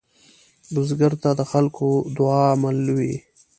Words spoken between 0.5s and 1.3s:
بزګر ته